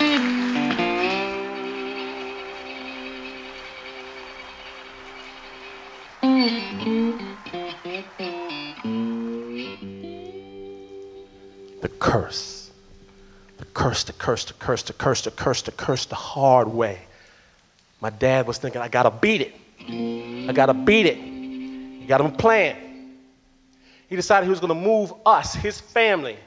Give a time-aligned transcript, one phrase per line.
[0.00, 0.06] The
[11.98, 12.70] curse.
[13.58, 17.00] The curse, the curse, the curse, the curse, the curse, the curse, the hard way.
[18.00, 19.54] My dad was thinking, I gotta beat it.
[20.48, 21.18] I gotta beat it.
[21.18, 23.18] He got him a plan.
[24.08, 26.38] He decided he was gonna move us, his family,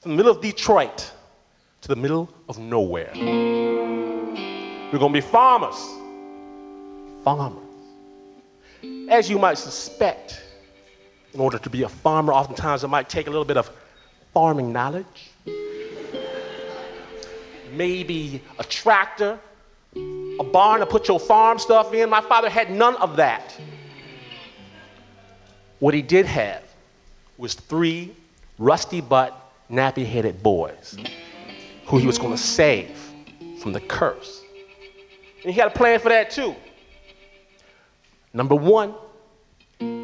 [0.00, 1.10] from the middle of Detroit
[1.82, 3.10] to the middle of nowhere.
[4.92, 5.76] We're gonna be farmers.
[7.24, 7.58] Farmers.
[9.08, 10.44] As you might suspect,
[11.34, 13.70] in order to be a farmer, oftentimes it might take a little bit of
[14.32, 15.30] farming knowledge,
[17.72, 19.38] maybe a tractor,
[19.96, 22.08] a barn to put your farm stuff in.
[22.08, 23.58] My father had none of that.
[25.80, 26.62] What he did have
[27.38, 28.14] was three
[28.56, 29.36] rusty butt,
[29.68, 30.96] nappy headed boys
[31.92, 32.98] who he was going to save
[33.60, 34.42] from the curse.
[35.44, 36.56] And he had a plan for that too.
[38.32, 38.94] Number one,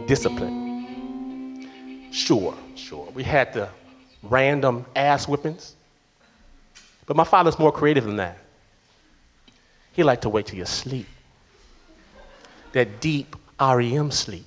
[0.05, 1.67] discipline.
[2.13, 3.09] Sure, sure.
[3.15, 3.71] We had the
[4.23, 5.77] random ass whippings,
[7.07, 8.37] but my father's more creative than that.
[9.95, 11.07] He liked to wait till you sleep.
[12.73, 14.45] That deep REM sleep.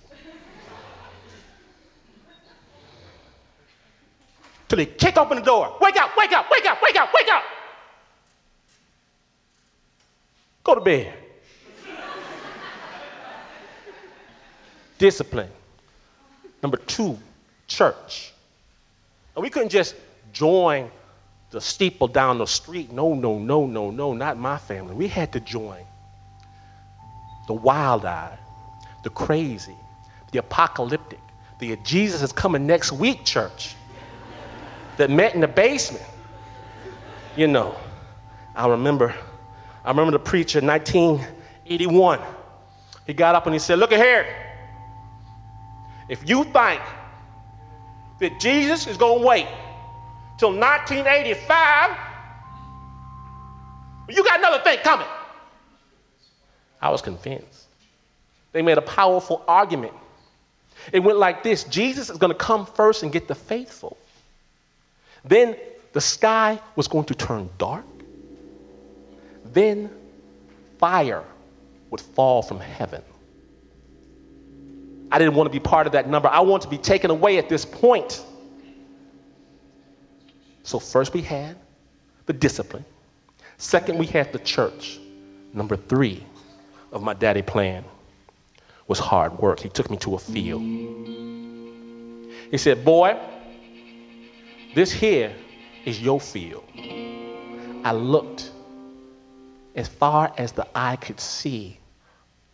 [4.72, 5.76] Till he kick open the door.
[5.82, 7.44] Wake up, wake up, wake up, wake up, wake up.
[10.64, 11.14] Go to bed.
[14.98, 15.50] Discipline.
[16.64, 17.20] Number two,
[17.68, 18.32] church.
[19.36, 19.94] And we couldn't just
[20.32, 20.90] join
[21.50, 22.94] the steeple down the street.
[22.94, 24.96] No, no, no, no, no, not my family.
[24.96, 25.84] We had to join
[27.48, 28.40] the wild eyed,
[29.04, 29.76] the crazy,
[30.32, 31.20] the apocalyptic,
[31.60, 33.76] the Jesus is coming next week church
[35.02, 36.06] that met in the basement.
[37.36, 37.76] You know,
[38.56, 39.16] I remember,
[39.84, 42.20] I remember the preacher in 1981.
[43.08, 44.28] He got up and he said, Look at here.
[46.08, 46.82] If you think
[48.20, 49.48] that Jesus is going to wait
[50.38, 51.98] till 1985,
[54.08, 55.08] you got another thing coming.
[56.80, 57.66] I was convinced.
[58.52, 59.94] They made a powerful argument.
[60.94, 63.98] It went like this Jesus is going to come first and get the faithful.
[65.24, 65.56] Then
[65.94, 67.86] the sky was going to turn dark.
[69.46, 69.90] Then
[70.80, 71.24] fire
[71.90, 73.02] would fall from heaven.
[75.12, 76.30] I didn't want to be part of that number.
[76.30, 78.24] I want to be taken away at this point.
[80.64, 81.58] So, first we had
[82.28, 82.86] the discipline.
[83.58, 85.00] Second, we had the church.
[85.54, 86.24] Number three
[86.94, 87.84] of my daddy plan
[88.88, 89.60] was hard work.
[89.60, 90.62] He took me to a field.
[92.52, 93.20] He said, Boy,
[94.74, 95.34] this here
[95.86, 96.64] is your field.
[97.84, 98.52] I looked
[99.76, 101.80] as far as the eye could see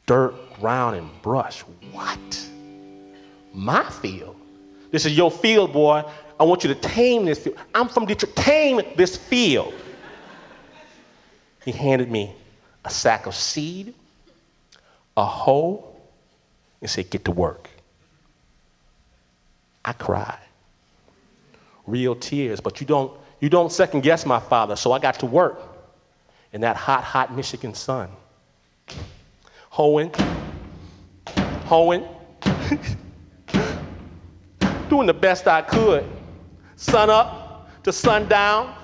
[0.05, 1.61] dirt, ground, and brush.
[1.91, 2.49] What?
[3.53, 4.35] My field?
[4.91, 6.03] This is your field, boy.
[6.39, 7.57] I want you to tame this field.
[7.75, 8.35] I'm from Detroit.
[8.35, 9.73] Tame this field.
[11.65, 12.33] He handed me
[12.85, 13.93] a sack of seed,
[15.17, 15.95] a hoe,
[16.79, 17.69] and said, Get to work.
[19.83, 20.46] I cried.
[21.87, 25.25] Real tears, but you don't, you don't second guess my father, so I got to
[25.25, 25.61] work
[26.51, 28.09] in that hot, hot Michigan sun.
[29.69, 30.11] Hoeing,
[31.65, 32.05] hoeing,
[34.89, 36.05] doing the best I could.
[36.75, 38.75] Sun up to sundown,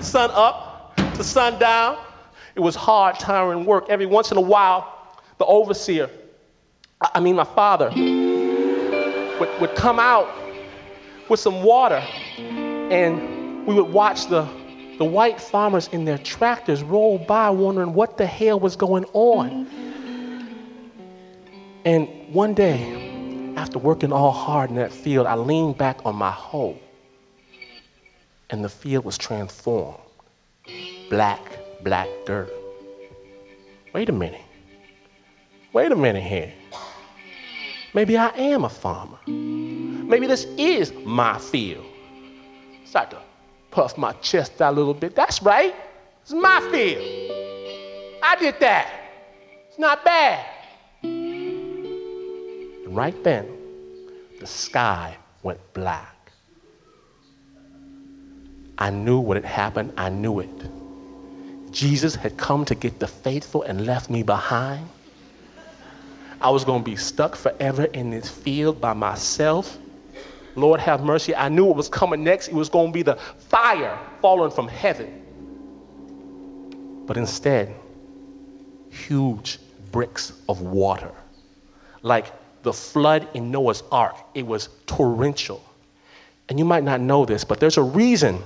[0.00, 1.98] sun up to sundown.
[2.54, 3.86] It was hard, tiring work.
[3.88, 6.08] Every once in a while, the overseer,
[7.00, 7.90] I mean, my father,
[9.40, 10.28] would, would come out
[11.28, 12.02] with some water
[12.92, 14.46] and we would watch the,
[14.98, 19.66] the white farmers in their tractors roll by wondering what the hell was going on.
[21.84, 26.30] And one day, after working all hard in that field, I leaned back on my
[26.30, 26.78] hoe
[28.50, 29.98] and the field was transformed.
[31.10, 31.40] Black,
[31.82, 32.52] black dirt.
[33.92, 34.40] Wait a minute.
[35.72, 36.52] Wait a minute here.
[37.94, 39.18] Maybe I am a farmer.
[39.26, 41.84] Maybe this is my field.
[42.94, 43.18] Start to
[43.72, 45.16] puff my chest out a little bit.
[45.16, 45.74] That's right.
[46.22, 47.02] It's my field.
[48.22, 48.88] I did that.
[49.68, 50.46] It's not bad.
[51.02, 53.48] And right then,
[54.38, 56.30] the sky went black.
[58.78, 59.92] I knew what had happened.
[59.96, 61.72] I knew it.
[61.72, 64.88] Jesus had come to get the faithful and left me behind.
[66.40, 69.78] I was going to be stuck forever in this field by myself.
[70.56, 71.34] Lord have mercy.
[71.34, 72.48] I knew what was coming next.
[72.48, 75.20] It was going to be the fire falling from heaven.
[77.06, 77.74] but instead,
[78.90, 79.58] huge
[79.92, 81.10] bricks of water.
[82.02, 85.62] Like the flood in Noah's ark, it was torrential.
[86.48, 88.38] And you might not know this, but there's a reason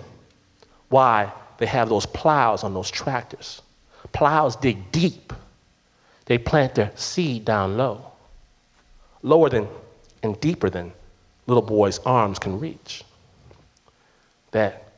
[0.88, 3.62] why they have those plows on those tractors.
[4.12, 5.32] Plows dig deep,
[6.26, 8.12] they plant their seed down low,
[9.22, 9.68] lower than
[10.22, 10.92] and deeper than
[11.48, 13.02] little boys' arms can reach.
[14.52, 14.92] That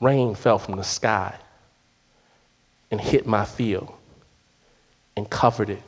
[0.00, 1.34] rain fell from the sky
[2.90, 3.92] and hit my field
[5.16, 5.82] and covered it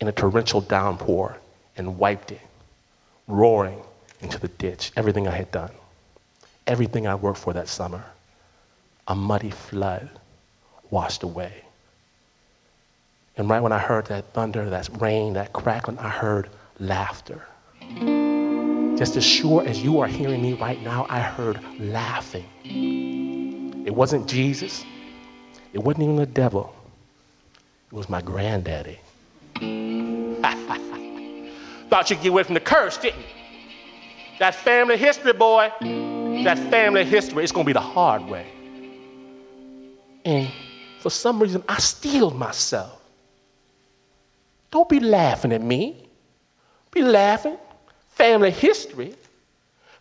[0.00, 1.38] in a torrential downpour
[1.76, 2.40] and wiped it,
[3.28, 3.80] roaring
[4.20, 5.70] into the ditch, everything I had done,
[6.66, 8.04] everything I worked for that summer.
[9.08, 10.10] A muddy flood
[10.90, 11.52] washed away.
[13.36, 16.48] And right when I heard that thunder, that rain, that crackling, I heard
[16.80, 17.46] laughter.
[18.96, 22.46] Just as sure as you are hearing me right now, I heard laughing.
[23.84, 24.86] It wasn't Jesus,
[25.74, 26.74] it wasn't even the devil,
[27.92, 28.98] it was my granddaddy.
[31.90, 33.26] Thought you'd get away from the curse, didn't you?
[34.38, 38.46] That family history, boy, that family history, it's gonna be the hard way.
[40.24, 40.50] And
[41.00, 43.02] for some reason, I steeled myself.
[44.70, 46.08] Don't be laughing at me.
[46.92, 47.58] Be laughing.
[48.16, 49.14] Family history.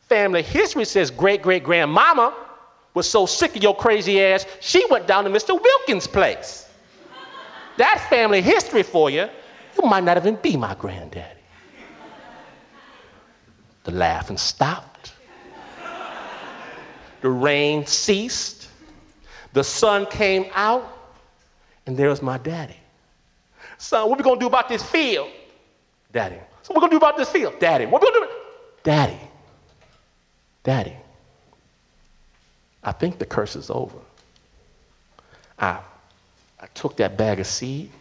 [0.08, 2.34] Family history says great great grandmama
[2.94, 5.62] was so sick of your crazy ass, she went down to Mr.
[5.62, 6.70] Wilkins' place.
[7.76, 9.28] That family history for you,
[9.78, 11.42] you might not even be my granddaddy.
[13.84, 15.12] The laughing stopped.
[17.20, 18.70] The rain ceased.
[19.52, 21.14] The sun came out,
[21.86, 22.78] and there was my daddy.
[23.78, 25.28] Son, what we gonna do about this field?
[26.14, 26.40] Daddy.
[26.66, 27.60] So what we gonna do about this field?
[27.60, 27.86] Daddy.
[27.86, 28.32] What we gonna do?
[28.82, 29.20] Daddy.
[30.64, 30.96] Daddy.
[32.84, 34.00] I think the curse is over.
[35.60, 35.78] I,
[36.60, 37.92] I took that bag of seed.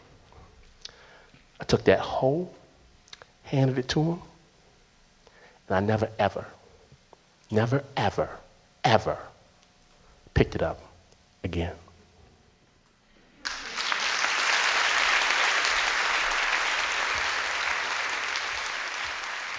[1.61, 2.49] I took that hoe,
[3.43, 4.23] handed it to him,
[5.69, 6.47] and I never, ever,
[7.51, 8.31] never, ever,
[8.83, 9.19] ever
[10.33, 10.81] picked it up
[11.43, 11.75] again.